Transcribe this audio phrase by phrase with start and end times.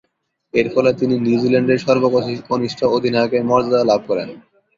[0.53, 4.29] এরফলে তিনি নিউজিল্যান্ডের সর্বকনিষ্ঠ অধিনায়কের মর্যাদা লাভ করেন।